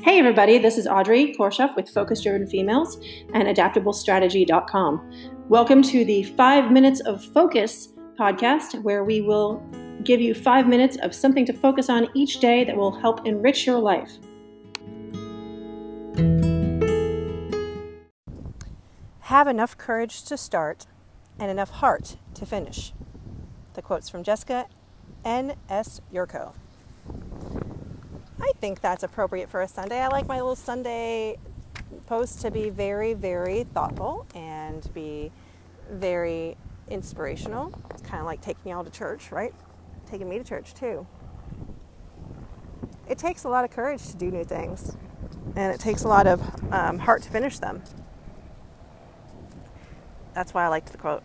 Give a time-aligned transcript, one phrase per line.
[0.00, 2.98] Hey, everybody, this is Audrey Korshoff with Focus Driven Females
[3.34, 5.10] and AdaptableStrategy.com.
[5.48, 9.60] Welcome to the Five Minutes of Focus podcast, where we will
[10.04, 13.66] give you five minutes of something to focus on each day that will help enrich
[13.66, 14.12] your life.
[19.22, 20.86] Have enough courage to start
[21.40, 22.92] and enough heart to finish.
[23.74, 24.66] The quote's from Jessica
[25.24, 26.00] N.S.
[26.14, 26.54] Yourko.
[28.48, 30.00] I think that's appropriate for a Sunday.
[30.00, 31.36] I like my little Sunday
[32.06, 35.30] post to be very, very thoughtful and be
[35.90, 36.56] very
[36.88, 37.78] inspirational.
[37.90, 39.54] It's kind of like taking y'all to church, right?
[40.10, 41.06] Taking me to church too.
[43.06, 44.96] It takes a lot of courage to do new things,
[45.54, 46.40] and it takes a lot of
[46.72, 47.82] um, heart to finish them.
[50.32, 51.22] That's why I liked the quote.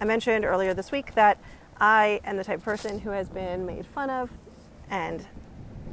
[0.00, 1.38] I mentioned earlier this week that
[1.80, 4.30] I am the type of person who has been made fun of
[4.90, 5.24] and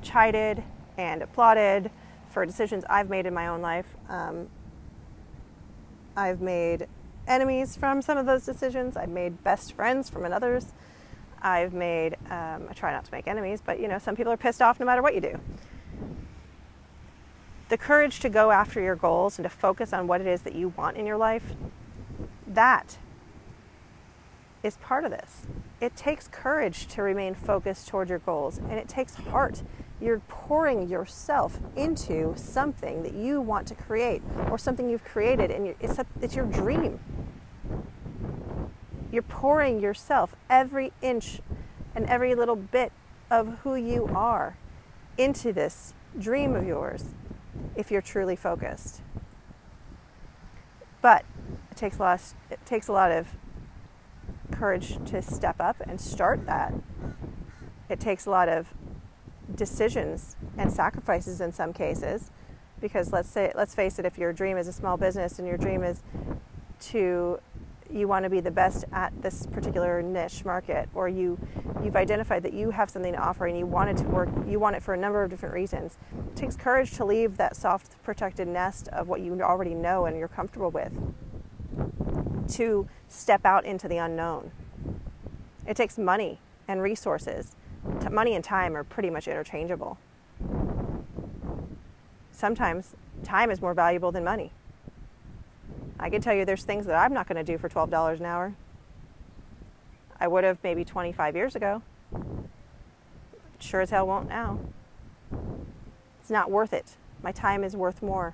[0.03, 0.63] chided
[0.97, 1.91] and applauded
[2.29, 3.87] for decisions I've made in my own life.
[4.07, 4.47] Um,
[6.15, 6.87] I've made
[7.27, 8.97] enemies from some of those decisions.
[8.97, 10.73] I've made best friends from others.
[11.41, 14.37] I've made, um, I try not to make enemies, but you know, some people are
[14.37, 15.39] pissed off no matter what you do.
[17.69, 20.55] The courage to go after your goals and to focus on what it is that
[20.55, 21.53] you want in your life,
[22.47, 22.97] that
[24.63, 25.45] is part of this.
[25.79, 29.61] It takes courage to remain focused toward your goals, and it takes heart.
[30.01, 35.75] You're pouring yourself into something that you want to create or something you've created, and
[35.79, 36.99] it's, a, it's your dream.
[39.11, 41.41] You're pouring yourself, every inch
[41.95, 42.91] and every little bit
[43.29, 44.57] of who you are,
[45.17, 47.13] into this dream of yours
[47.75, 49.01] if you're truly focused.
[51.01, 51.25] But
[51.71, 53.27] it takes a lot of, it takes a lot of
[54.51, 56.73] courage to step up and start that.
[57.89, 58.73] It takes a lot of
[59.55, 62.31] decisions and sacrifices in some cases
[62.81, 65.57] because let's say let's face it if your dream is a small business and your
[65.57, 66.01] dream is
[66.79, 67.39] to
[67.91, 71.37] you want to be the best at this particular niche market or you
[71.83, 74.59] you've identified that you have something to offer and you want it to work you
[74.59, 78.01] want it for a number of different reasons it takes courage to leave that soft
[78.03, 80.93] protected nest of what you already know and you're comfortable with
[82.49, 84.51] to step out into the unknown.
[85.67, 87.55] It takes money and resources.
[88.11, 89.97] Money and time are pretty much interchangeable.
[92.31, 94.51] Sometimes time is more valuable than money.
[95.99, 98.25] I can tell you there's things that I'm not going to do for $12 an
[98.25, 98.53] hour.
[100.19, 101.81] I would have maybe 25 years ago.
[103.59, 104.59] Sure as hell won't now.
[106.21, 106.95] It's not worth it.
[107.21, 108.33] My time is worth more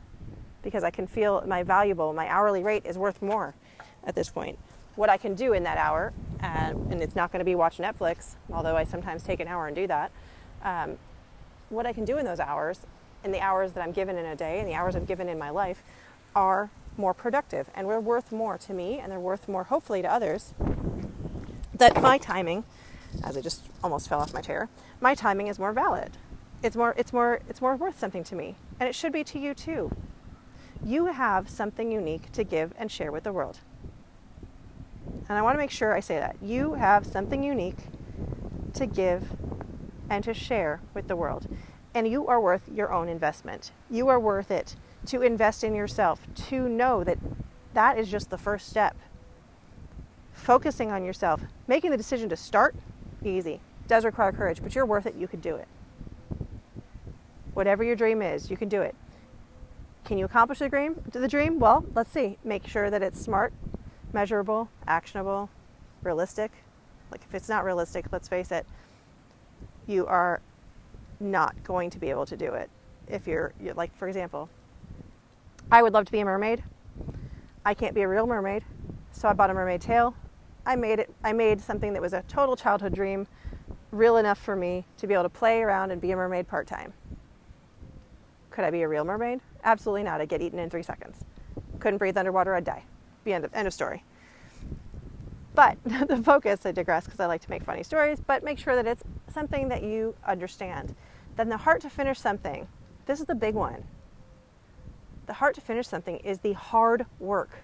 [0.61, 3.55] because I can feel my valuable, my hourly rate is worth more
[4.03, 4.57] at this point.
[4.95, 6.13] What I can do in that hour,
[6.45, 9.67] and, and it's not going to be watch Netflix, although I sometimes take an hour
[9.67, 10.11] and do that.
[10.63, 10.97] Um,
[11.69, 12.81] what I can do in those hours,
[13.23, 15.39] in the hours that I'm given in a day, and the hours I'm given in
[15.39, 15.83] my life,
[16.35, 20.11] are more productive and they're worth more to me and they're worth more, hopefully, to
[20.11, 20.53] others.
[21.73, 22.63] That my timing,
[23.23, 24.69] as I just almost fell off my chair,
[25.01, 26.11] my timing is more valid.
[26.61, 29.39] It's more, it's more, it's more worth something to me, and it should be to
[29.39, 29.91] you too.
[30.85, 33.59] You have something unique to give and share with the world.
[35.27, 36.35] And I want to make sure I say that.
[36.41, 37.77] You have something unique
[38.73, 39.31] to give
[40.09, 41.47] and to share with the world.
[41.93, 43.71] And you are worth your own investment.
[43.89, 44.75] You are worth it
[45.07, 47.17] to invest in yourself, to know that
[47.73, 48.95] that is just the first step.
[50.33, 52.75] Focusing on yourself, making the decision to start,
[53.23, 53.61] easy.
[53.87, 55.15] Does require courage, but you're worth it.
[55.15, 55.67] You can do it.
[57.53, 58.95] Whatever your dream is, you can do it.
[60.03, 61.01] Can you accomplish the dream?
[61.11, 61.59] The dream?
[61.59, 62.37] Well, let's see.
[62.43, 63.53] Make sure that it's smart,
[64.15, 65.49] measurable, actionable,
[66.01, 66.51] realistic.
[67.11, 68.65] Like if it's not realistic, let's face it,
[69.85, 70.41] you are
[71.19, 72.69] not going to be able to do it.
[73.07, 74.49] If you're, you're like, for example,
[75.69, 76.63] I would love to be a mermaid.
[77.65, 78.63] I can't be a real mermaid,
[79.11, 80.15] so I bought a mermaid tail.
[80.65, 81.13] I made it.
[81.23, 83.27] I made something that was a total childhood dream,
[83.91, 86.67] real enough for me to be able to play around and be a mermaid part
[86.67, 86.93] time.
[88.49, 89.41] Could I be a real mermaid?
[89.63, 90.21] Absolutely not.
[90.21, 91.25] I'd get eaten in three seconds.
[91.79, 92.55] Couldn't breathe underwater.
[92.55, 92.83] I'd die.
[93.25, 94.03] Be end of, end of story.
[95.55, 98.75] But the focus, I digress because I like to make funny stories, but make sure
[98.75, 100.95] that it's something that you understand.
[101.35, 102.67] Then the heart to finish something,
[103.05, 103.83] this is the big one.
[105.25, 107.57] The heart to finish something is the hard work.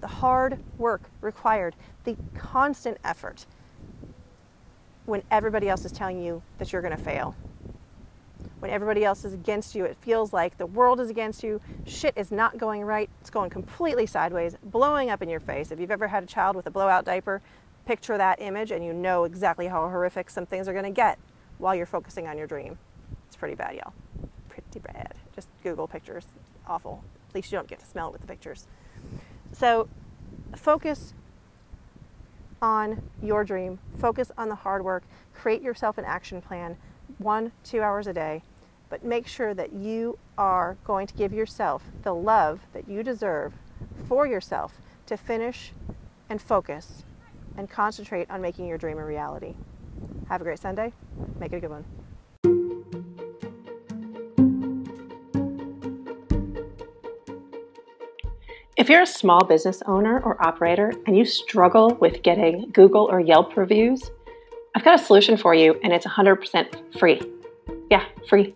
[0.00, 3.46] The hard work required, the constant effort
[5.04, 7.36] when everybody else is telling you that you're going to fail
[8.64, 9.84] when everybody else is against you.
[9.84, 11.60] It feels like the world is against you.
[11.84, 13.10] Shit is not going right.
[13.20, 15.70] It's going completely sideways, blowing up in your face.
[15.70, 17.42] If you've ever had a child with a blowout diaper,
[17.84, 21.18] picture that image and you know exactly how horrific some things are going to get
[21.58, 22.78] while you're focusing on your dream.
[23.26, 23.92] It's pretty bad, y'all.
[24.48, 25.12] Pretty bad.
[25.34, 26.24] Just Google pictures.
[26.66, 27.04] Awful.
[27.28, 28.66] At least you don't get to smell it with the pictures.
[29.52, 29.90] So
[30.56, 31.12] focus
[32.62, 35.02] on your dream, focus on the hard work,
[35.34, 36.78] create yourself an action plan,
[37.18, 38.42] one, two hours a day,
[38.94, 43.52] but make sure that you are going to give yourself the love that you deserve
[44.06, 45.72] for yourself to finish
[46.30, 47.02] and focus
[47.56, 49.56] and concentrate on making your dream a reality.
[50.28, 50.92] Have a great Sunday.
[51.40, 51.84] Make it a good one.
[58.76, 63.18] If you're a small business owner or operator and you struggle with getting Google or
[63.18, 64.08] Yelp reviews,
[64.76, 67.20] I've got a solution for you and it's 100% free.
[67.90, 68.54] Yeah, free.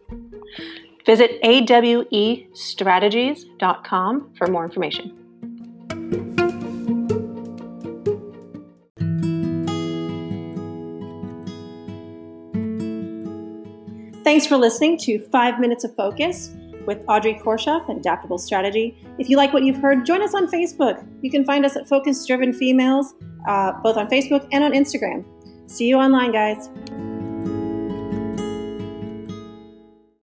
[1.06, 5.14] Visit awestrategies.com for more information.
[14.24, 16.50] Thanks for listening to Five Minutes of Focus
[16.86, 19.02] with Audrey Korshoff at Adaptable Strategy.
[19.18, 21.02] If you like what you've heard, join us on Facebook.
[21.22, 23.14] You can find us at Focus Driven Females,
[23.48, 25.24] uh, both on Facebook and on Instagram.
[25.66, 26.68] See you online, guys.